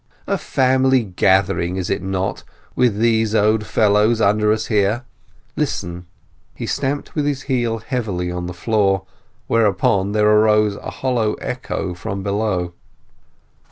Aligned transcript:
A 0.25 0.35
family 0.35 1.03
gathering, 1.03 1.75
is 1.75 1.91
it 1.91 2.01
not, 2.01 2.43
with 2.75 2.97
these 2.97 3.35
old 3.35 3.67
fellows 3.67 4.19
under 4.19 4.51
us 4.51 4.65
here? 4.65 5.03
Listen." 5.55 6.07
He 6.55 6.65
stamped 6.65 7.13
with 7.13 7.27
his 7.27 7.43
heel 7.43 7.77
heavily 7.77 8.31
on 8.31 8.47
the 8.47 8.53
floor; 8.55 9.03
whereupon 9.45 10.13
there 10.13 10.25
arose 10.27 10.75
a 10.77 10.89
hollow 10.89 11.33
echo 11.35 11.93
from 11.93 12.23
below. 12.23 12.73